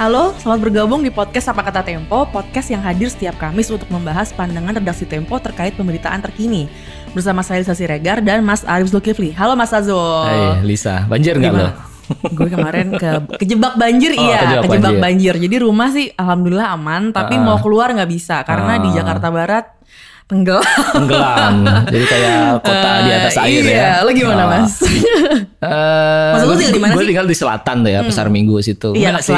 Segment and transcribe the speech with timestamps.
[0.00, 4.32] Halo, selamat bergabung di podcast Apa Kata Tempo, podcast yang hadir setiap Kamis untuk membahas
[4.32, 6.72] pandangan redaksi Tempo terkait pemberitaan terkini.
[7.12, 9.36] Bersama saya Lisa Siregar dan Mas Arif Zulkifli.
[9.36, 10.24] Halo Mas Azul.
[10.24, 11.68] Hai Lisa, banjir nggak lo?
[12.10, 13.06] gue kemarin ke
[13.38, 14.98] kejebak banjir Oh, iya kejebak kejebak banjir.
[14.98, 15.34] banjir.
[15.46, 17.44] jadi rumah sih alhamdulillah aman tapi Ah.
[17.44, 18.94] mau keluar nggak bisa karena di Ah.
[18.98, 19.64] Jakarta Barat
[20.26, 21.54] tenggelam Tenggelam,
[21.86, 23.94] jadi kayak kota di atas Eh, air iya, ya.
[24.02, 24.48] lo gimana Ah.
[24.58, 27.08] mas Eh, Mas, gue- tinggal di mana gue sih?
[27.08, 28.90] tinggal di selatan tuh ya, Pasar Minggu situ.
[28.90, 29.36] Iya, anak sih.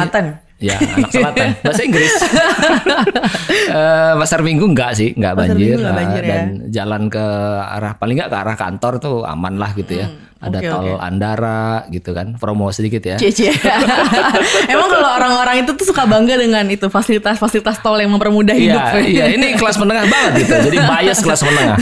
[0.63, 1.49] Ya, anak selatan.
[1.67, 2.13] Bahasa Inggris.
[3.73, 5.65] Eh, Pasar Minggu enggak sih, enggak Pasar banjir.
[5.73, 6.31] Minggu nggak Ah, banjir ya.
[6.33, 7.25] Dan jalan ke
[7.63, 10.07] arah paling enggak ke arah kantor tuh aman lah gitu ya.
[10.43, 10.93] Ada Hmm, oke, tol oke.
[11.01, 12.35] Andara gitu kan.
[12.37, 13.17] Promo sedikit ya.
[13.17, 13.55] Cie-cie.
[14.73, 18.83] Emang kalau orang-orang itu tuh suka bangga dengan itu fasilitas-fasilitas tol yang mempermudah hidup.
[18.99, 20.55] Iya, iya ini kelas menengah banget gitu.
[20.69, 21.79] Jadi bias kelas menengah.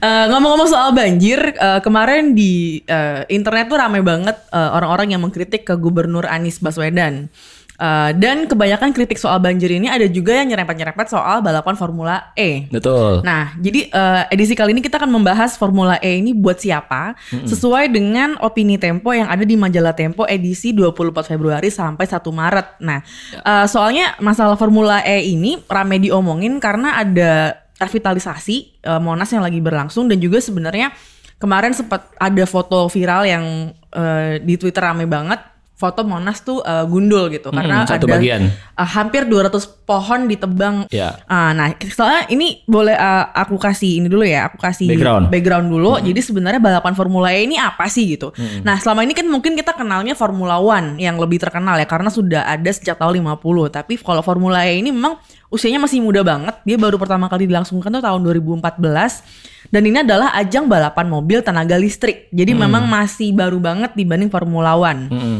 [0.00, 5.20] Eh, ngomong-ngomong soal banjir, eh, kemarin di eh, internet tuh ramai banget eh, orang-orang yang
[5.20, 7.28] mengkritik ke Gubernur Anies Baswedan.
[7.76, 12.64] Eh, dan kebanyakan kritik soal banjir ini ada juga yang nyerempet-nyerempet soal balapan Formula E.
[12.72, 13.20] Betul.
[13.20, 17.12] Nah, jadi eh, edisi kali ini kita akan membahas Formula E ini buat siapa
[17.44, 22.66] sesuai dengan opini Tempo yang ada di majalah Tempo edisi 24 Februari sampai 1 Maret.
[22.80, 22.98] Nah,
[23.44, 29.60] eh, soalnya masalah Formula E ini rame diomongin karena ada revitalisasi eh, Monas yang lagi
[29.60, 30.96] berlangsung dan juga sebenarnya
[31.36, 33.44] kemarin sempat ada foto viral yang
[33.92, 38.48] eh, di Twitter rame banget foto Monas tuh eh, gundul gitu karena satu ada bagian.
[38.48, 39.52] eh, hampir 200
[39.84, 41.20] pohon ditebang Ya.
[41.28, 44.88] Ah, nah, soalnya ini boleh uh, aku kasih ini dulu ya, aku kasih
[45.28, 45.68] Background.
[45.68, 45.92] dulu.
[46.00, 48.32] Jadi sebenarnya balapan Formula E ini apa sih gitu.
[48.64, 52.48] Nah, selama ini kan mungkin kita kenalnya Formula One yang lebih terkenal ya karena sudah
[52.48, 53.38] ada sejak tahun 50.
[53.70, 56.56] Tapi kalau Formula E ini memang usianya masih muda banget.
[56.64, 59.70] Dia baru pertama kali dilangsungkan tuh tahun 2014.
[59.70, 62.30] Dan ini adalah ajang balapan mobil tenaga listrik.
[62.30, 65.10] Jadi memang masih baru banget dibanding Formula One.
[65.10, 65.38] Mm-mm.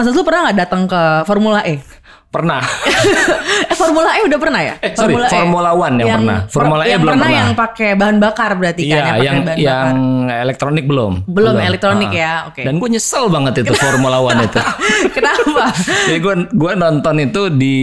[0.00, 1.76] Mas Azul pernah nggak datang ke Formula E?
[2.32, 2.62] Pernah.
[3.68, 4.74] eh Formula E udah pernah ya?
[4.80, 6.38] Eh, sorry, Formula One yang pernah.
[6.48, 7.26] Formula E yang belum pernah.
[7.28, 7.36] pernah.
[7.36, 8.96] yang pakai bahan bakar berarti kan?
[8.96, 10.40] Iya, pakai yang bahan yang bakar.
[10.40, 11.12] elektronik belum.
[11.28, 12.16] Belum, elektronik Ah.
[12.16, 12.62] ya, oke.
[12.64, 14.56] Dan gue nyesel banget itu Formula One itu.
[15.20, 15.64] Kenapa?
[16.08, 17.76] Jadi gue gue nonton itu di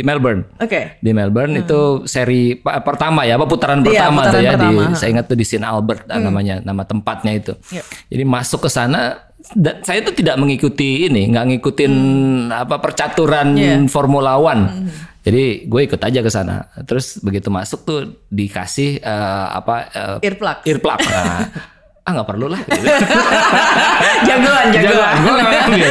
[0.00, 0.42] Melbourne.
[0.56, 0.96] Oke.
[0.96, 3.92] Di Melbourne itu seri pertama ya, apa putaran Hmm.
[3.92, 4.82] Iya, pertama putaran tuh ya pertama.
[4.88, 7.52] di saya ingat tuh di St Albert ah, namanya nama tempatnya itu.
[7.68, 7.84] Iya.
[8.08, 11.94] Jadi masuk ke sana dan saya tuh tidak mengikuti ini, nggak ngikutin
[12.48, 13.82] apa percaturan Iya.
[13.86, 14.86] Formula One.
[15.22, 16.66] Jadi gue ikut aja ke sana.
[16.82, 20.58] Terus begitu masuk tuh dikasih eh, apa eh, Earplug.
[20.62, 20.98] earplug.
[21.12, 21.46] Nah,
[22.02, 22.60] ah nggak perlu lah.
[24.22, 24.28] Gitu.
[24.28, 25.14] jagoan, jagoan.
[25.22, 25.88] Gue.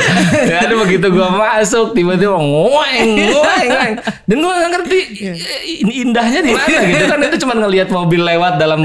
[0.48, 3.94] Ya, aduh begitu gue masuk tiba-tiba ngoeng, ngoeng, ngoeng.
[4.28, 5.34] Dan gue gak ngerti Iya.
[5.84, 8.82] ini indahnya di mana gitu kan itu cuma ngelihat mobil lewat dalam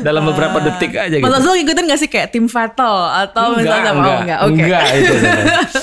[0.00, 1.24] dalam beberapa detik aja gitu.
[1.26, 4.54] Mas Azul ngikutin gak sih kayak tim Vettel atau misalnya enggak, oh, enggak, oke.
[4.54, 5.14] enggak itu.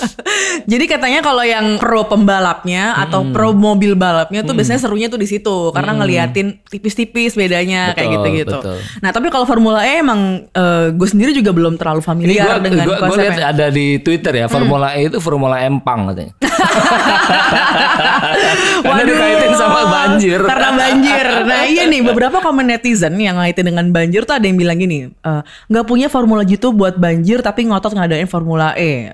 [0.72, 5.28] Jadi katanya kalau yang pro pembalapnya atau pro mobil balapnya tuh biasanya serunya tuh di
[5.28, 8.58] situ karena ngeliatin tipis-tipis bedanya kayak Betul, gitu-gitu.
[8.60, 8.78] betul.
[9.04, 10.48] Nah, tapi kalau Formula E emang
[10.92, 13.46] gue sendiri juga belum terlalu familiar gue dengan gue gue lihat konsepnya.
[13.50, 16.34] ada di Twitter ya Formula E itu Formula Empang katanya.
[18.86, 20.40] Karena dikaitin sama banjir.
[20.44, 21.26] Karena banjir.
[21.46, 25.10] Nah iya nih beberapa komen netizen yang ngaitin dengan banjir tuh ada yang bilang gini,
[25.10, 29.12] "Eh, nggak punya formula gitu buat banjir tapi ngotot ngadain formula E.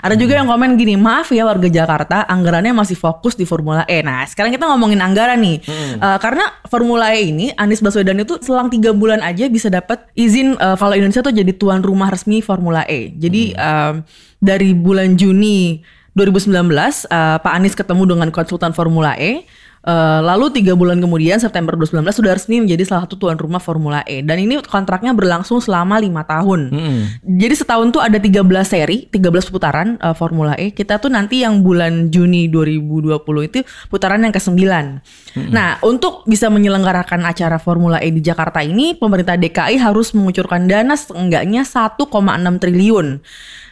[0.00, 4.00] Ada juga yang komen gini, maaf ya warga Jakarta, anggarannya masih fokus di Formula E.
[4.00, 5.60] Nah sekarang kita ngomongin anggaran nih,
[5.94, 10.56] Eh, karena Formula E ini Anies Baswedan itu selang tiga bulan aja bisa dapat izin
[10.56, 13.10] eh, kalau Indonesia tuh jadi tuan rumah resmi Formula E.
[13.18, 14.06] Jadi em,
[14.38, 15.82] dari bulan Juni
[16.14, 16.70] 2019
[17.10, 19.44] eh, Pak Anies ketemu dengan konsultan Formula E.
[19.84, 24.00] Eh, lalu tiga bulan kemudian September 2019 sudah resmi menjadi salah satu tuan rumah Formula
[24.08, 26.72] E dan ini kontraknya berlangsung selama lima tahun.
[27.20, 30.72] Jadi setahun tuh ada 13 seri, 13 putaran eh, Formula E.
[30.72, 33.60] Kita tuh nanti yang bulan Juni 2020 itu
[33.92, 34.56] putaran yang ke-9.
[35.52, 40.96] Nah, untuk bisa menyelenggarakan acara Formula E di Jakarta ini, pemerintah DKI harus mengucurkan dana
[40.96, 42.08] seenggaknya 1,6
[42.62, 43.20] triliun.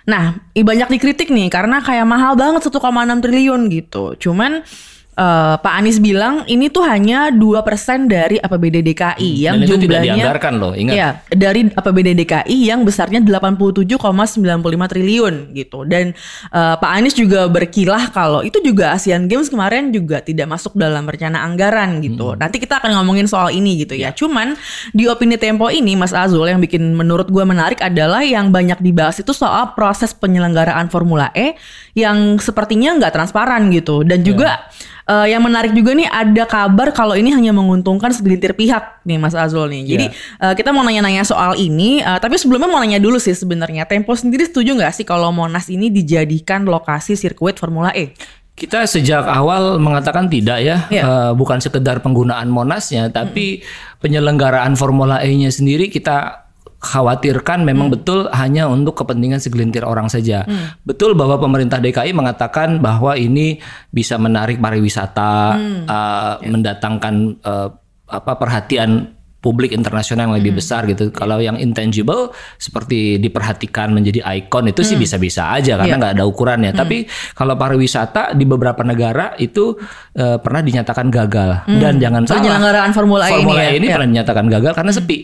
[0.02, 4.18] Nah, banyak dikritik nih karena kayak mahal banget 1,6 triliun gitu.
[4.18, 4.66] Cuman
[5.12, 10.02] eh, Pak Anies bilang ini tuh hanya 2% dari APBD DKI yang Dan itu tidak
[10.02, 10.94] jumlahnya dianggarkan loh, ingat.
[10.94, 15.84] Iya, dari APBD DKI yang besarnya 87,95 triliun gitu.
[15.84, 16.16] Dan
[16.52, 21.04] eh, Pak Anies juga berkilah kalau itu juga Asian Games kemarin juga tidak masuk dalam
[21.04, 22.32] rencana anggaran gitu.
[22.36, 24.12] Nanti kita akan ngomongin soal ini gitu ya.
[24.12, 24.56] Cuman
[24.96, 29.20] di opini Tempo ini Mas Azul yang bikin menurut gue menarik adalah yang banyak dibahas
[29.20, 31.58] itu soal proses penyelenggaraan Formula E
[31.92, 34.06] yang sepertinya nggak transparan gitu.
[34.06, 34.68] Dan juga
[35.12, 39.36] eh, yang menarik juga nih ada kabar kalau ini hanya menguntungkan segelintir pihak nih Mas
[39.36, 39.82] Azul nih.
[39.84, 40.06] Jadi
[40.40, 44.16] eh, kita mau nanya-nanya soal ini, eh, tapi sebelumnya mau nanya dulu sih sebenarnya Tempo
[44.16, 48.16] sendiri setuju nggak sih kalau Monas ini dijadikan lokasi sirkuit Formula E?
[48.52, 51.02] Kita sejak awal mengatakan tidak ya, Iya.
[51.04, 53.64] Eh, bukan sekedar penggunaan monasnya, tapi
[54.04, 56.42] penyelenggaraan Formula E-nya sendiri kita
[56.82, 60.42] khawatirkan memang betul hanya untuk kepentingan segelintir orang saja.
[60.82, 65.54] Betul bahwa pemerintah DKI mengatakan bahwa ini bisa menarik pariwisata,
[65.86, 67.68] eh, mendatangkan eh,
[68.12, 71.10] apa perhatian publik internasional yang lebih besar gitu.
[71.10, 72.30] Kalau yang intangible
[72.62, 76.70] seperti diperhatikan menjadi ikon itu sih bisa-bisa aja karena nggak ada ukurannya.
[76.70, 79.74] Tapi kalau pariwisata di beberapa negara itu
[80.14, 83.66] eh, pernah dinyatakan gagal dan jangan salah Penyelenggaraan Formula E ini Formula ya?
[83.66, 83.94] E ini Ya.
[83.98, 85.18] pernah dinyatakan gagal karena sepi.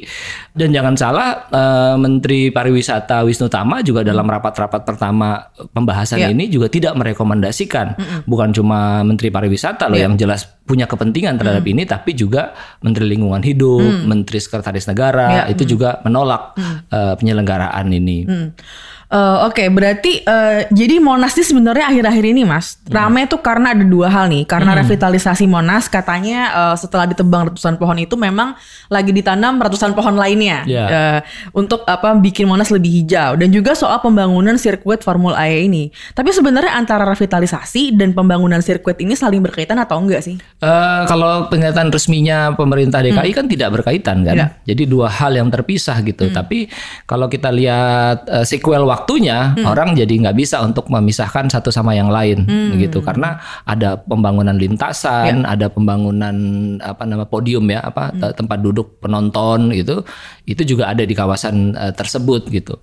[0.59, 5.39] Dan jangan salah eh, Menteri Pariwisata Wisnu Tama juga dalam rapat-rapat pertama
[5.71, 6.35] pembahasan Ya.
[6.35, 7.95] ini juga tidak merekomendasikan
[8.27, 12.53] bukan cuma Menteri Pariwisata loh yang jelas punya kepentingan terhadap ini tapi juga
[12.83, 15.43] Menteri Lingkungan Hidup, Menteri Sekretaris Negara Ya.
[15.47, 16.59] itu juga menolak
[16.91, 18.19] eh, penyelenggaraan ini.
[18.27, 18.49] Hmm.
[19.09, 23.81] Eh, Oke, berarti eh, jadi Monas ini sebenarnya akhir-akhir ini, Mas, rame tuh karena ada
[23.81, 24.45] dua hal nih.
[24.45, 28.53] Karena revitalisasi Monas, katanya eh, setelah ditebang ratusan pohon itu memang
[28.93, 30.85] lagi ditanam ratusan pohon lainnya Ya.
[30.89, 31.21] Eh,
[31.57, 33.41] untuk apa bikin Monas lebih hijau.
[33.41, 35.89] Dan juga soal pembangunan sirkuit Formula E ini.
[36.13, 40.37] Tapi sebenarnya antara revitalisasi dan pembangunan sirkuit ini saling berkaitan atau enggak sih?
[40.37, 44.37] Eh, kalau pernyataan resminya pemerintah DKI kan tidak berkaitan kan.
[44.37, 44.51] Tidak.
[44.69, 46.29] Jadi dua hal yang terpisah gitu.
[46.29, 46.69] Tapi
[47.09, 52.11] kalau kita lihat eh, sequel waktunya, orang jadi nggak bisa untuk memisahkan satu sama yang
[52.11, 52.43] lain
[52.77, 52.99] gitu.
[53.01, 56.35] Karena ada pembangunan lintasan, ada pembangunan
[56.83, 60.03] apa nama podium ya, apa te- tempat duduk penonton gitu.
[60.43, 62.77] Itu juga ada di kawasan eh, tersebut gitu.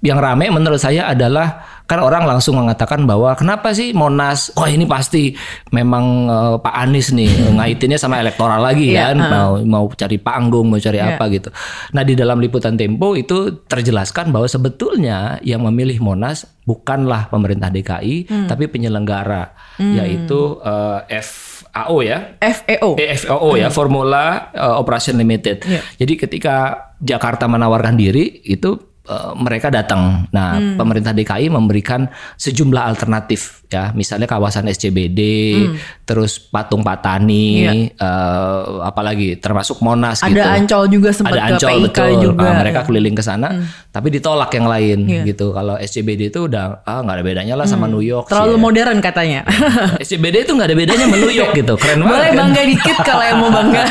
[0.00, 4.52] Yang rame menurut saya adalah kan orang langsung mengatakan bahwa kenapa sih Monas?
[4.60, 5.32] Oh ini pasti
[5.72, 10.68] memang eh, Pak Anies nih ngaitinnya sama elektoral lagi Iya, kan, mau mau cari panggung,
[10.68, 11.48] mau cari apa gitu.
[11.96, 18.44] Nah di dalam liputan Tempo itu terjelaskan bahwa sebetulnya yang memilih Monas bukanlah pemerintah DKI,
[18.44, 23.00] tapi penyelenggara yaitu eh, FAO ya, FEO.
[23.00, 25.64] EFOO ya, Formula uh, Operation Limited.
[25.64, 25.80] Iya.
[26.04, 26.56] Jadi ketika
[26.98, 30.28] Jakarta menawarkan diri itu uh, mereka datang.
[30.30, 30.76] Nah, Hmm.
[30.76, 32.06] pemerintah DKI memberikan
[32.36, 35.20] sejumlah alternatif ya, misalnya kawasan SCBD,
[36.02, 37.64] terus Patung Patani, Hmm.
[37.68, 37.72] Iya.
[37.96, 40.48] uh, apalagi termasuk Monas Ada gitu.
[40.48, 42.10] Ancol juga sempat Ada ke Ancol PIK betul.
[42.24, 42.44] juga.
[42.44, 42.84] Nah, mereka ya.
[42.84, 43.48] keliling ke sana,
[43.88, 45.22] tapi ditolak yang lain Iya.
[45.26, 45.50] gitu.
[45.50, 48.24] Kalau SCBD itu udah ah nggak ada bedanya lah sama New York.
[48.24, 48.32] Hmm.
[48.34, 48.64] Terlalu sih ya.
[48.64, 49.40] modern katanya.
[50.04, 51.74] SCBD itu nggak ada bedanya sama New York gitu.
[51.76, 52.12] Keren banget.
[52.14, 52.38] Boleh kan?
[52.40, 53.82] bangga dikit kalau yang mau bangga.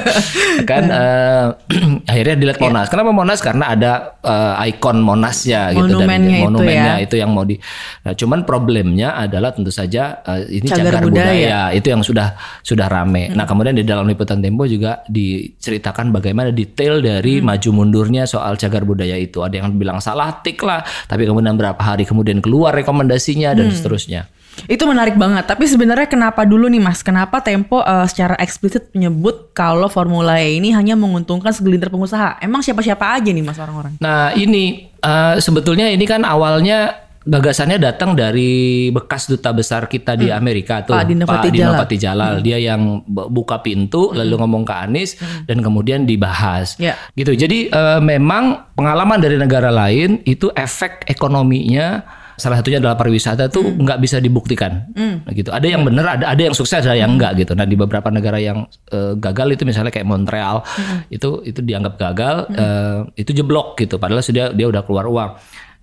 [0.70, 1.44] kan eh,
[2.10, 2.64] akhirnya dilihat Iya.
[2.66, 2.86] Monas.
[2.88, 3.40] Kenapa Monas?
[3.40, 7.04] Karena ada eh, ikon Monasnya gitu Monumennya itu monumennya ya.
[7.04, 7.56] itu yang mau di.
[8.02, 11.22] Nah, cuman problemnya adalah tentu saja eh, ini Cagar cagar, budaya.
[11.22, 11.38] Hmm.
[11.38, 11.60] budaya.
[11.70, 12.28] itu yang sudah
[12.60, 13.30] sudah rame.
[13.30, 17.46] Nah kemudian di dalam liputan Tempo juga diceritakan bagaimana detail dari Hmm.
[17.46, 19.38] maju mundurnya soal cagar budaya itu.
[19.38, 23.76] Ada yang bilang salah tik lah, tapi kemudian berapa hari kemudian keluar rekomendasinya dan Hmm.
[23.76, 24.26] seterusnya.
[24.64, 25.44] Itu menarik banget.
[25.44, 27.04] Tapi sebenarnya kenapa dulu nih Mas?
[27.04, 32.40] Kenapa Tempo eh, secara eksplisit menyebut kalau Formula E ini hanya menguntungkan segelintir pengusaha?
[32.40, 34.00] Emang siapa-siapa aja nih Mas orang-orang?
[34.00, 38.54] Nah ini eh, sebetulnya ini kan awalnya gagasannya datang dari
[38.88, 41.02] bekas duta besar kita di Amerika tuh Hmm.
[41.02, 41.50] Pak Dino Patijalal.
[41.50, 42.34] Dino Patijalal.
[42.38, 46.78] Dia yang bu- buka pintu lalu ngomong ke Anies dan kemudian dibahas.
[46.78, 46.94] Ya.
[47.12, 47.34] Gitu.
[47.36, 53.64] Jadi eh, memang pengalaman dari negara lain itu efek ekonominya salah satunya adalah pariwisata tuh
[53.74, 54.92] nggak bisa dibuktikan.
[54.92, 55.48] Nah, gitu.
[55.48, 57.52] Ada yang benar, ada ada yang sukses, ada yang enggak gitu.
[57.52, 60.60] Nah di beberapa negara yang eh, gagal itu misalnya kayak Montreal
[61.08, 63.96] itu itu dianggap gagal, eh, itu jeblok gitu.
[63.96, 65.32] Padahal sudah dia udah keluar uang.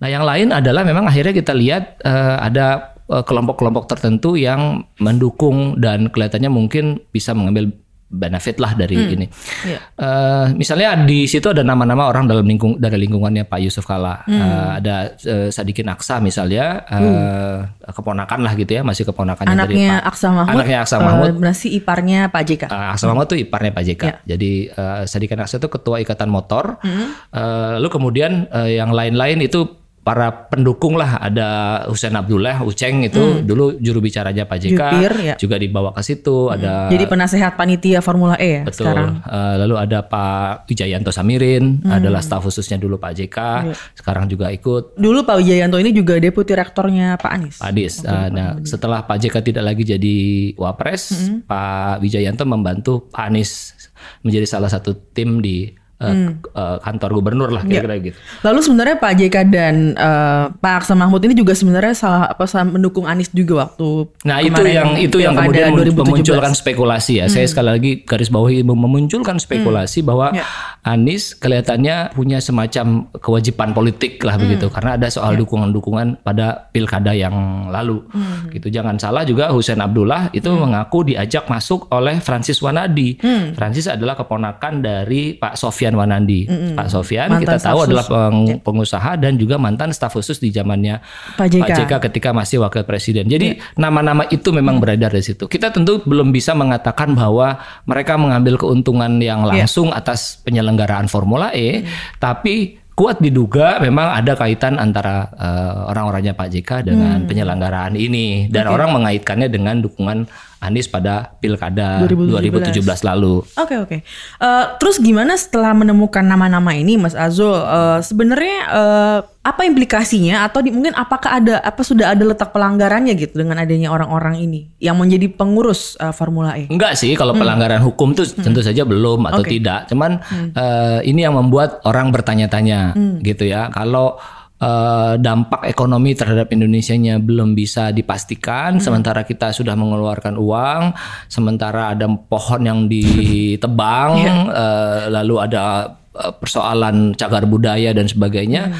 [0.02, 5.78] Nah yang lain adalah memang akhirnya kita lihat eh, ada eh, kelompok-kelompok tertentu yang mendukung
[5.78, 7.70] dan kelihatannya mungkin bisa mengambil
[8.14, 9.26] benefit lah dari ini.
[9.66, 9.78] Iya.
[9.98, 14.22] Eh, misalnya di situ ada nama-nama orang dalam lingkung dari lingkungannya Pak Yusuf Kala.
[14.24, 14.38] Hmm.
[14.38, 17.58] Eh, ada eh, Sadikin Aksa misalnya, eh,
[17.90, 20.08] keponakan lah gitu ya, masih keponakannya dari Anaknya Pak.
[20.14, 20.54] Aksa Mahmud.
[20.54, 21.32] Anaknya Aksa eh, Mahmud.
[21.42, 22.62] berarti iparnya Pak JK.
[22.70, 24.02] Uh, Aksa Mahmud tuh iparnya Pak JK.
[24.06, 24.14] Ya.
[24.36, 26.78] Jadi uh, Sadikin Aksa itu ketua ikatan motor.
[26.80, 27.18] Hmm.
[27.34, 31.48] Uh, lalu kemudian uh, yang lain-lain itu para pendukung lah ada
[31.88, 34.80] Husain Abdullah Uceng itu dulu juru bicaranya Pak JK Hmm.
[34.94, 35.34] Jupir, ya.
[35.34, 39.24] juga dibawa ke situ ada Jadi penasehat panitia Formula E ya betul sekarang.
[39.24, 41.88] Uh, lalu ada Pak Wijayanto Samirin Hmm.
[41.90, 43.74] adalah staf khususnya dulu Pak JK Iya.
[43.96, 47.56] sekarang juga ikut Dulu Pak Wijayanto ini juga deputi rektornya Pak Anies.
[47.58, 47.94] Pak Adis.
[48.00, 50.16] Uh, nah, setelah Pak JK tidak lagi jadi
[50.54, 51.40] wapres, Hmm.
[51.42, 53.72] Pak Wijayanto membantu Pak Anies
[54.20, 58.18] menjadi salah satu tim di uh, uh, kantor gubernur lah kira-kira gitu.
[58.42, 62.66] Lalu sebenarnya Pak JK dan uh, Pak Aksa Mahmud ini juga sebenarnya salah apa salah
[62.66, 66.00] mendukung Anies juga waktu Nah itu yang itu yang kemudian 2017.
[66.00, 67.26] memunculkan spekulasi ya.
[67.30, 70.42] Saya sekali lagi garis bawahi memunculkan spekulasi bahwa Ya.
[70.82, 77.68] Anies kelihatannya punya semacam kewajiban politik lah begitu karena ada soal dukungan-dukungan pada pilkada yang
[77.70, 78.02] lalu.
[78.50, 83.20] Gitu jangan salah juga Husain Abdullah itu mengaku diajak masuk oleh Francis Wanadi.
[83.54, 85.54] Francis adalah keponakan dari Pak
[85.84, 86.40] Sofian Wanandi.
[86.72, 91.04] Pak Sofian Mantan kita tahu adalah peng- pengusaha dan juga mantan staf khusus di zamannya
[91.36, 91.60] Pak JK.
[91.60, 93.28] Pak JK ketika masih wakil presiden.
[93.28, 95.44] Jadi nama-nama itu memang beredar di situ.
[95.44, 101.84] Kita tentu belum bisa mengatakan bahwa mereka mengambil keuntungan yang langsung atas penyelenggaraan Formula E,
[102.16, 108.46] tapi kuat diduga memang ada kaitan antara eh, orang-orangnya Pak JK dengan penyelenggaraan ini.
[108.48, 110.24] Dan orang mengaitkannya dengan dukungan
[110.64, 112.80] Anies pada pilkada 2017.
[112.80, 113.44] 2017 lalu.
[113.54, 113.96] Oke oke.
[114.40, 117.52] Eh, terus gimana setelah menemukan nama-nama ini, Mas Azul?
[117.52, 123.12] eh, sebenarnya eh, apa implikasinya atau di- mungkin apakah ada apa sudah ada letak pelanggarannya
[123.12, 126.64] gitu dengan adanya orang-orang ini yang menjadi pengurus eh, Formula E?
[126.66, 129.60] Enggak sih kalau pelanggaran hukum tuh tentu saja belum atau Oke.
[129.60, 129.84] tidak.
[129.86, 130.16] Cuman
[130.50, 133.68] eh, ini yang membuat orang bertanya-tanya gitu ya.
[133.68, 134.16] Kalau
[134.64, 138.80] eh, dampak ekonomi terhadap Indonesianya belum bisa dipastikan.
[138.80, 140.82] Sementara kita sudah mengeluarkan uang,
[141.28, 144.10] sementara ada pohon yang ditebang,
[144.64, 148.72] eh, lalu ada eh, persoalan cagar budaya dan sebagainya.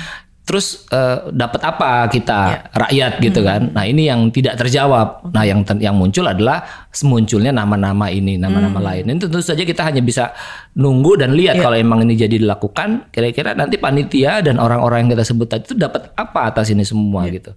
[0.45, 3.73] Terus eh, dapat apa kita rakyat gitu kan?
[3.73, 5.33] Nah ini yang tidak terjawab.
[5.33, 9.09] Nah yang yang muncul adalah munculnya nama-nama ini, nama-nama lain.
[9.09, 10.37] Ini tentu saja kita hanya bisa
[10.77, 13.09] nunggu dan lihat kalau emang ini jadi dilakukan.
[13.09, 17.25] Kira-kira nanti panitia dan orang-orang yang kita sebut tadi itu dapat apa atas ini semua
[17.33, 17.57] gitu.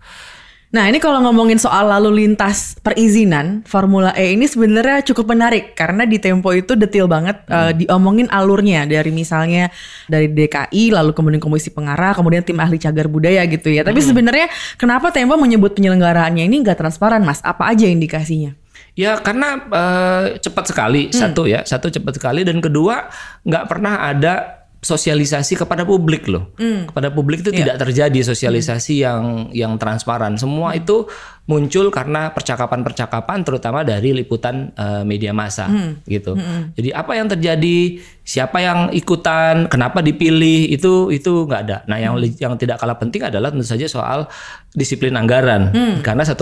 [0.68, 6.04] Nah ini kalau ngomongin soal lalu lintas perizinan Formula E ini sebenarnya cukup menarik karena
[6.04, 9.72] di Tempo itu detail banget eh, diomongin alurnya dari misalnya
[10.12, 13.88] dari DKI lalu kemudian komisi pengarah kemudian tim ahli cagar budaya gitu ya.
[13.88, 17.40] Tapi sebenarnya kenapa Tempo menyebut penyelenggaraannya ini nggak transparan mas?
[17.48, 18.52] Apa aja indikasinya?
[18.98, 23.08] Ya karena eh, cepat sekali satu ya, satu cepat sekali dan kedua
[23.48, 26.54] nggak pernah ada sosialisasi kepada publik loh.
[26.86, 30.38] Kepada publik itu tidak terjadi sosialisasi yang yang transparan.
[30.38, 31.10] Semua itu
[31.46, 35.66] muncul karena percakapan-percakapan terutama dari liputan eh, media massa
[36.06, 36.36] gitu.
[36.76, 37.78] Jadi apa yang terjadi,
[38.22, 40.70] siapa yang ikutan, kenapa dipilih?
[40.70, 41.78] Itu itu nggak ada.
[41.86, 44.28] Nah yang li- yang tidak kalah penting adalah tentu saja soal
[44.72, 45.74] disiplin anggaran.
[46.00, 46.38] Karena 1,6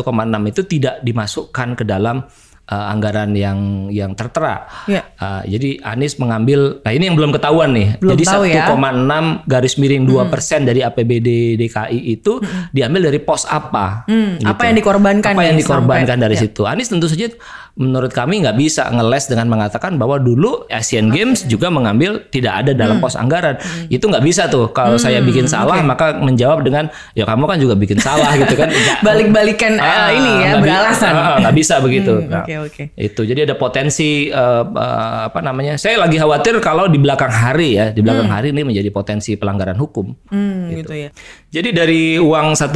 [0.51, 2.25] itu tidak dimasukkan ke dalam
[2.65, 4.65] eh, anggaran yang yang tertera.
[4.85, 5.05] Ya.
[5.15, 7.95] Uh, jadi Anies mengambil, nah ini yang belum ketahuan nih.
[7.97, 8.65] Belum jadi tahu ya.
[8.67, 14.03] 1,6 garis miring 2 persen dari APBD DKI itu diambil dari pos apa?
[14.05, 14.49] Hmm, gitu.
[14.49, 16.41] apa yang dikorbankan Apa yang nih dikorbankan sampai- dari ya.
[16.43, 16.61] situ?
[16.65, 17.31] Anies tentu saja
[17.75, 22.71] menurut kami nggak bisa ngeles dengan mengatakan bahwa dulu Asian Games juga mengambil tidak ada
[22.71, 22.79] Hmm.
[22.79, 23.59] dalam pos anggaran.
[23.87, 24.71] Itu nggak bisa tuh.
[24.71, 28.71] Kalau saya bikin salah maka menjawab dengan ya kamu kan juga bikin salah gitu kan.
[29.03, 31.11] Balik-balikan eh, Ah, ini ya beralasan.
[31.11, 32.15] ah, nggak bisa begitu.
[32.15, 32.83] Hmm, Nah, Oke oke.
[32.95, 35.75] itu jadi ada potensi eh, eh, apa namanya?
[35.75, 39.75] Saya lagi khawatir kalau di belakang hari ya, di belakang hari ini menjadi potensi pelanggaran
[39.75, 40.15] hukum.
[40.31, 41.09] Hmm, gitu ya.
[41.51, 42.71] Jadi dari uang 1,6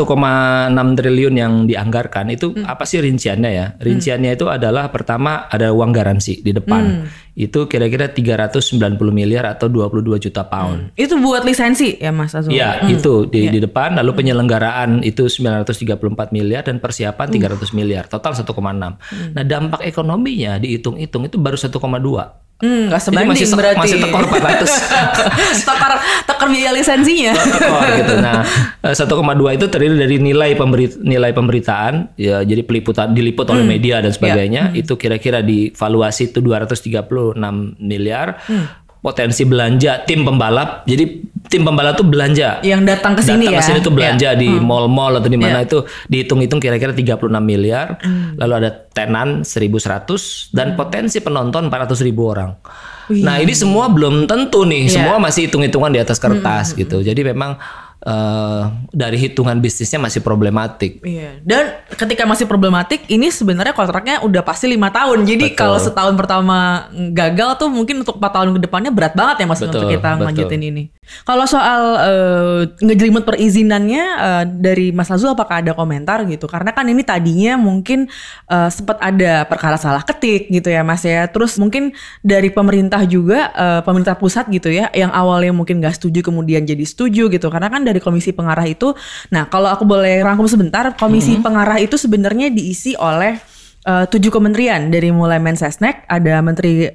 [0.94, 2.66] triliun yang dianggarkan itu Hmm.
[2.66, 3.66] apa sih rinciannya ya?
[3.76, 6.84] Rinciannya itu adalah pertama ada uang garansi di depan.
[6.84, 7.06] Hmm.
[7.40, 10.92] Itu kira-kira 390 miliar atau 22 juta pound.
[11.00, 12.52] Itu buat lisensi ya Mas Azul?
[12.52, 18.36] Iya, itu di, di depan lalu penyelenggaraan itu 934 miliar dan persiapan 300 miliar, total
[18.36, 18.44] 1,6.
[19.32, 22.50] Nah, dampak ekonominya dihitung-hitung itu baru 1,2.
[22.60, 23.80] Hmm, Jadi sebanding masih, berarti.
[23.80, 25.64] masih tekor 400.
[25.64, 25.94] tekor
[26.28, 27.32] tekor biaya lisensinya.
[27.56, 28.14] tekor gitu.
[28.20, 28.44] Nah,
[28.84, 34.04] eh, 1,2 itu terdiri dari nilai pemberi, nilai pemberitaan ya jadi peliputan diliput oleh media
[34.04, 34.76] dan sebagainya.
[34.76, 37.29] Itu kira-kira divaluasi itu 236
[37.78, 38.40] miliar.
[39.00, 40.84] Potensi belanja tim pembalap.
[40.84, 43.60] Jadi tim pembalap tuh belanja Yang datang ke sini datang ya.
[43.64, 45.72] ke sini tuh belanja di mall-mall atau di mana Iya.
[45.72, 45.78] itu
[46.12, 47.96] dihitung-hitung kira-kira 36 miliar.
[48.04, 48.36] Hmm.
[48.36, 52.60] Lalu ada tenan 1100 dan potensi penonton 400 ribu orang.
[53.10, 54.86] Nah, ini semua belum tentu nih.
[54.86, 54.94] Iya.
[55.02, 57.02] Semua masih hitung-hitungan di atas kertas gitu.
[57.02, 57.58] Jadi memang
[58.04, 61.04] eh, dari hitungan bisnisnya masih problematik.
[61.04, 61.40] Iya.
[61.44, 65.28] Dan ketika masih problematik, ini sebenarnya kontraknya udah pasti lima tahun.
[65.28, 65.60] Jadi Betul.
[65.60, 69.62] kalau setahun pertama gagal tuh mungkin untuk empat tahun ke depannya berat banget ya mas
[69.64, 70.18] untuk kita betul.
[70.24, 70.84] ngelanjutin ini.
[71.26, 76.46] Kalau soal eh, ngejelimet perizinannya eh, dari Mas Azul apakah ada komentar gitu?
[76.46, 78.08] Karena kan ini tadinya mungkin
[78.50, 81.28] eh, sempat ada perkara salah ketik gitu ya Mas ya.
[81.30, 86.26] Terus mungkin dari pemerintah juga eh, pemerintah pusat gitu ya yang awalnya mungkin nggak setuju
[86.26, 87.48] kemudian jadi setuju gitu.
[87.50, 88.94] Karena kan dari komisi pengarah itu,
[89.34, 93.38] nah kalau aku boleh rangkum sebentar, komisi pengarah itu sebenarnya diisi oleh
[93.86, 96.90] eh, tujuh kementerian dari mulai Mensesnek, ada Menteri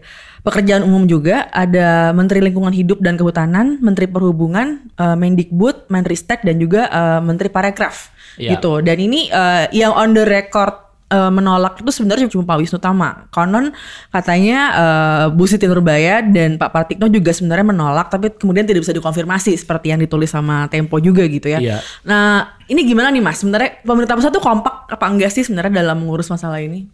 [0.44, 6.60] Pekerjaan Umum juga, ada Menteri Lingkungan Hidup dan Kehutanan, Menteri Perhubungan, eh, Mendikbud, Menristek dan
[6.60, 8.58] juga eh, Menteri Parekraf Iya.
[8.58, 8.82] gitu.
[8.82, 10.74] Dan ini eh, yang on the record
[11.10, 13.30] eh, menolak itu sebenarnya cuma Pak Wisnu Tama.
[13.30, 13.70] Konon
[14.10, 18.94] katanya eh, Bu Siti Nurbaya dan Pak Pratikno juga sebenarnya menolak, tapi kemudian tidak bisa
[18.94, 21.62] dikonfirmasi seperti yang ditulis sama Tempo juga gitu ya.
[21.62, 21.78] Iya.
[22.04, 23.38] Nah ini gimana nih Mas?
[23.38, 26.90] Sebenarnya pemerintah pusat tuh kompak apa enggak sih sebenarnya dalam mengurus masalah ini?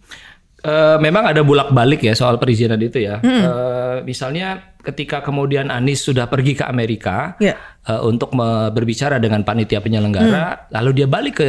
[0.60, 3.16] Eh, memang ada bulak-balik ya soal perizinan itu ya.
[3.18, 7.56] Eh, misalnya ketika kemudian Anies sudah pergi ke Amerika Iya.
[7.80, 11.48] eh, untuk me- berbicara dengan panitia penyelenggara, lalu dia balik ke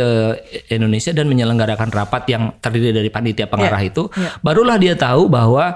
[0.70, 4.40] Indonesia dan menyelenggarakan rapat yang terdiri dari panitia pengarah itu, Iya.
[4.40, 5.76] barulah dia tahu bahwa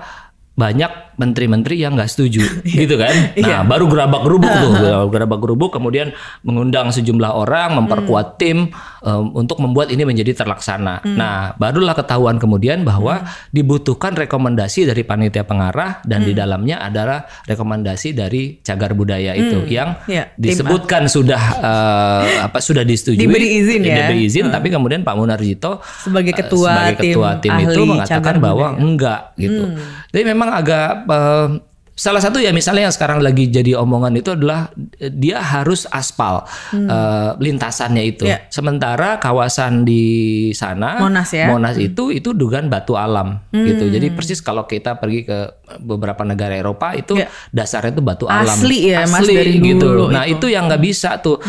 [0.55, 2.39] banyak menteri-menteri yang nggak setuju,
[2.79, 3.11] gitu kan?
[3.43, 4.71] Nah, baru gerabak gerubuk tuh,
[5.11, 8.71] gerabak gerubuk, kemudian mengundang sejumlah orang, memperkuat tim
[9.05, 11.05] em, untuk membuat ini menjadi terlaksana.
[11.05, 18.11] Nah, barulah ketahuan kemudian bahwa dibutuhkan rekomendasi dari panitia pengarah dan di dalamnya adalah rekomendasi
[18.11, 23.81] dari cagar budaya itu yang Iya, tim disebutkan sudah eh, apa sudah disetujui, Diberi izin
[23.85, 23.95] ya.
[24.05, 27.89] diberi izin, tapi kemudian Pak Munarjito Sebagai eh, ketua sebagai ketua tim tim, itu ahli
[27.93, 28.81] mengatakan cagar bahwa budaya.
[28.83, 29.63] enggak gitu.
[30.11, 31.47] Jadi memang agak eh,
[31.95, 34.67] salah satu ya misalnya yang sekarang lagi jadi omongan itu adalah
[34.99, 36.43] eh, dia harus aspal
[36.75, 38.27] eh, lintasannya itu.
[38.27, 38.51] Iya.
[38.51, 40.03] Sementara kawasan di
[40.51, 41.47] sana Monas ya.
[41.47, 43.87] Monas itu itu dugaan batu alam gitu.
[43.87, 45.39] Jadi persis kalau kita pergi ke
[45.79, 47.31] beberapa negara Eropa itu Iya.
[47.55, 48.43] dasarnya itu batu alam.
[48.51, 49.87] Asli ya, Mas, Asli dari gitu.
[49.87, 50.45] dulu Nah, itu.
[50.45, 51.39] itu yang nggak bisa tuh.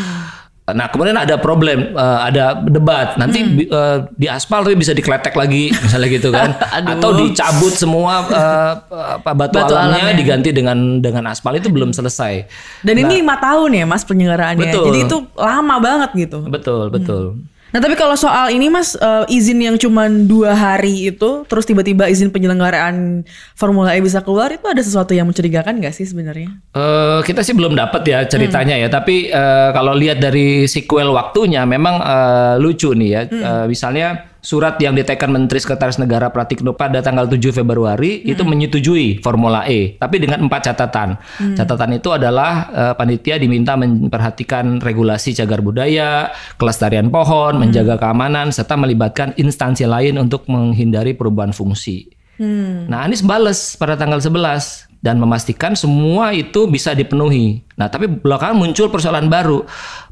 [0.66, 3.14] Nah kemudian ada problem, eh, ada debat.
[3.14, 3.54] Nanti Hmm.
[3.60, 6.58] eh, di aspal tapi bisa dikletek lagi, misalnya gitu kan?
[6.90, 8.72] Atau dicabut semua eh,
[9.14, 10.18] apa batu, Batu alamnya alamnya.
[10.18, 12.50] diganti dengan dengan aspal itu belum selesai.
[12.82, 14.66] Dan ini lima tahun ya Mas penyelenggaraannya.
[14.66, 14.84] Betul.
[14.84, 16.42] Jadi itu lama banget gitu.
[16.42, 17.24] Betul betul.
[17.74, 22.06] Nah tapi kalau soal ini Mas eh, izin yang cuma dua hari itu, terus tiba-tiba
[22.06, 23.26] izin penyelenggaraan
[23.58, 26.50] Formula E bisa keluar itu ada sesuatu yang mencurigakan nggak sih sebenarnya?
[26.72, 31.66] Eh, kita sih belum dapat ya ceritanya ya, tapi eh, kalau lihat dari sequel waktunya
[31.66, 33.22] memang eh, lucu nih ya.
[33.26, 39.18] Eh, misalnya surat yang ditekan Menteri Sekretaris Negara Pratikno pada tanggal 7 Februari itu menyetujui
[39.18, 41.18] Formula E, tapi dengan empat catatan.
[41.58, 46.30] Catatan itu adalah eh, panitia diminta memperhatikan regulasi cagar budaya,
[46.62, 52.14] kelestarian pohon, menjaga keamanan, serta melibatkan instansi lain untuk menghindari perubahan fungsi.
[52.86, 57.64] Nah, Anies bales pada tanggal 11 dan memastikan semua itu bisa dipenuhi.
[57.80, 59.64] Nah, tapi belakangan muncul persoalan baru.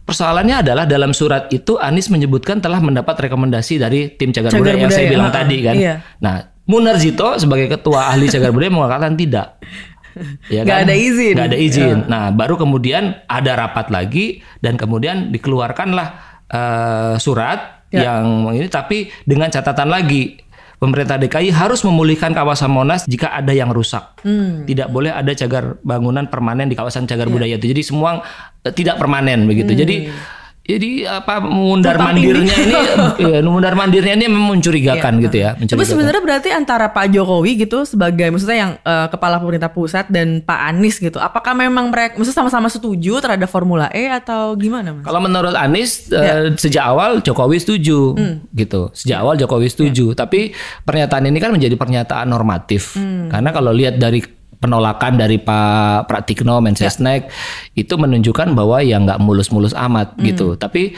[0.05, 4.83] Persoalannya adalah dalam surat itu Anies menyebutkan telah mendapat rekomendasi dari tim cagar, Cagar budaya,
[4.85, 5.75] yang saya budaya, bilang ha-ha, tadi kan.
[5.75, 5.95] iya.
[6.21, 9.49] Nah, Munarjito sebagai ketua ahli cagar budaya mengatakan tidak.
[10.47, 11.35] Ya Nggak ada izin.
[11.35, 11.97] Nggak ada izin.
[12.07, 16.09] Nah, baru kemudian ada rapat lagi dan kemudian dikeluarkanlah
[16.47, 18.19] eh, surat Ya.
[18.19, 20.35] yang ini tapi dengan catatan lagi
[20.85, 24.21] pemerintah DKI harus memulihkan kawasan Monas jika ada yang rusak.
[24.21, 24.69] Hmm.
[24.69, 27.33] Tidak boleh ada cagar bangunan permanen di kawasan cagar Ya.
[27.33, 27.73] budaya itu.
[27.73, 28.21] Jadi semua
[28.61, 29.73] eh, tidak permanen begitu.
[29.73, 29.81] Hmm.
[29.81, 29.97] Jadi
[30.65, 32.73] jadi apa mundar mandirnya ini
[33.37, 35.53] ya, mundar mandirnya ini memang mencurigakan gitu ya.
[35.53, 35.85] Tapi mencurigakan.
[35.87, 40.61] sebenarnya berarti antara Pak Jokowi gitu sebagai maksudnya yang eh, kepala pemerintah pusat dan Pak
[40.73, 45.05] Anies gitu, apakah memang mereka maksudnya sama-sama setuju terhadap Formula E atau gimana Mas?
[45.05, 46.35] Kalau menurut Anies eh, Ya.
[46.51, 48.41] sejak awal Jokowi setuju Hmm.
[48.51, 48.89] gitu.
[48.91, 52.97] Sejak awal Jokowi setuju, tapi pernyataan ini kan menjadi pernyataan normatif.
[52.97, 53.29] Hmm.
[53.29, 54.25] Karena kalau lihat dari
[54.65, 57.29] penolakan dari Pak Pratikno Mensesnek
[57.77, 60.25] itu menunjukkan bahwa ya nggak mulus-mulus amat Hmm.
[60.25, 60.57] gitu.
[60.57, 60.97] Tapi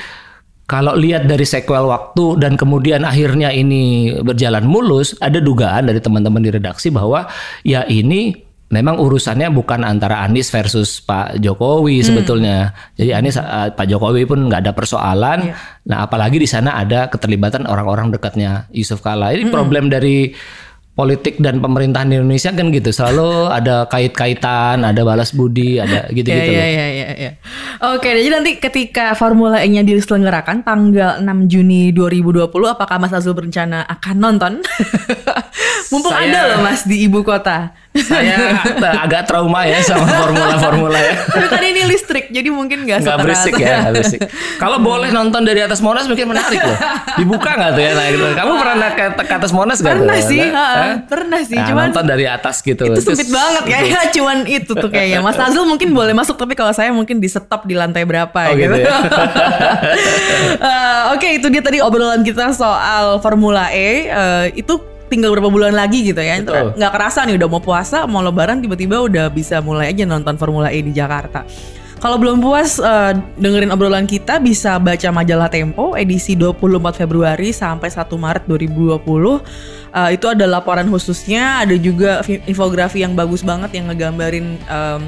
[0.66, 6.42] kalau lihat dari sequel waktu dan kemudian akhirnya ini berjalan mulus, ada dugaan dari teman-teman
[6.42, 7.26] di redaksi bahwa
[7.62, 8.34] ya ini
[8.66, 12.74] memang urusannya bukan antara Anies versus Pak Jokowi sebetulnya.
[12.98, 15.54] Jadi Anies eh, Pak Jokowi pun nggak ada persoalan.
[15.86, 19.30] Nah, apalagi di sana ada keterlibatan orang-orang dekatnya Yusuf Kala.
[19.38, 20.34] Ini problem dari
[20.96, 22.88] politik dan pemerintahan di Indonesia kan gitu.
[22.88, 26.56] Selalu ada kait-kaitan, ada balas budi, ada gitu-gitu ya, loh.
[26.56, 27.30] ya, ya, ya, ya.
[27.92, 33.84] Oke, jadi nanti ketika Formula E-nya diselenggarakan tanggal 6 Juni 2020, apakah Mas Azul berencana
[33.84, 34.52] akan nonton?
[35.92, 37.76] Mumpung Saya- ada loh Mas di ibu kota.
[37.96, 38.60] Saya
[38.92, 41.14] agak trauma ya sama formula-formula ya.
[41.32, 44.20] Tapi kan ini listrik, jadi mungkin nggak Nggak berisik ya, nggak berisik.
[44.60, 46.76] Kalau boleh nonton dari atas Monas mungkin menarik loh.
[47.16, 47.90] Dibuka nggak tuh ya?
[47.96, 48.24] Nah, gitu.
[48.36, 49.96] Kamu pernah ke, ke atas Monas nggak?
[49.96, 50.85] Pernah sih, Nggak?
[51.04, 51.54] Pernah sih.
[51.54, 52.82] Nah, Cuman nonton dari atas gitu.
[52.82, 55.20] itu sempit banget kayaknya cuman itu tuh kayaknya.
[55.20, 58.54] Mas Azul mungkin boleh masuk tapi kalau saya mungkin di stop di lantai berapa Oh,
[58.54, 58.88] gitu ya.
[60.56, 64.08] Eh, Oke itu dia tadi obrolan kita soal Formula E.
[64.08, 66.42] Eh, itu tinggal berapa bulan lagi gitu ya.
[66.42, 70.68] Nggak kerasa nih udah mau puasa mau lebaran tiba-tiba udah bisa mulai aja nonton Formula
[70.68, 71.46] E di Jakarta
[72.06, 77.90] Kalau belum puas uh, dengerin obrolan kita bisa baca majalah Tempo edisi 24 Februari sampai
[77.90, 79.02] 1 Maret 2020.
[79.02, 79.42] Uh,
[80.14, 85.02] itu ada laporan khususnya, ada juga infografi yang bagus banget yang ngegambarin um,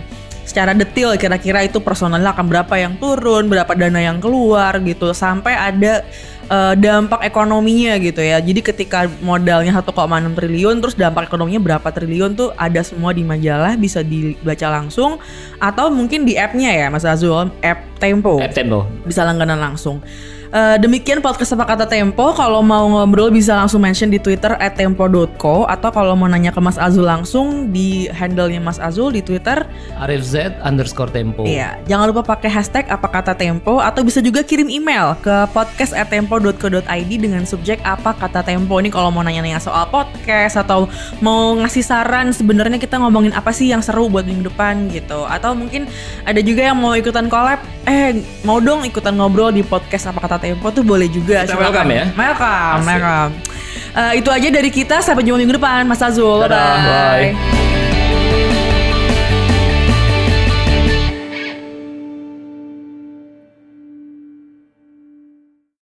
[0.49, 5.53] secara detail kira-kira itu personalnya akan berapa yang turun, berapa dana yang keluar gitu sampai
[5.53, 6.01] ada
[6.49, 8.41] uh, dampak ekonominya gitu ya.
[8.41, 9.93] Jadi ketika modalnya 1,6
[10.33, 15.21] triliun terus dampak ekonominya berapa triliun tuh ada semua di majalah bisa dibaca langsung
[15.61, 18.41] atau mungkin di app-nya ya Mas Azul, app Tempo.
[18.41, 18.89] App Tempo.
[19.05, 20.01] Bisa langganan langsung.
[20.49, 22.33] Uh, demikian podcast apa kata Tempo.
[22.33, 26.81] Kalau mau ngobrol bisa langsung mention di Twitter @tempo.co atau kalau mau nanya ke Mas
[26.81, 29.69] Azul langsung di handle-nya Mas Azul di Twitter
[30.01, 31.45] Arif Z underscore Tempo.
[31.45, 37.11] Iya, jangan lupa pakai hashtag apa kata Tempo atau bisa juga kirim email ke podcast@tempo.co.id
[37.13, 38.81] dengan subjek apa kata Tempo.
[38.81, 40.89] Ini kalau mau nanya-nanya soal podcast atau
[41.21, 45.29] mau ngasih saran sebenarnya kita ngomongin apa sih yang seru buat minggu depan gitu.
[45.29, 45.85] Atau mungkin
[46.25, 48.17] ada juga yang mau ikutan collab, eh
[48.49, 51.44] mau dong ikutan ngobrol di podcast apa kata Tempo tuh boleh juga.
[51.44, 52.05] Kita welcome ya.
[52.14, 53.31] Welcome, welcome.
[53.92, 55.03] Uh, itu aja dari kita.
[55.03, 56.46] Sampai jumpa minggu depan, Mas Azul.
[56.46, 57.35] Dadah, bye.
[57.35, 57.78] bye.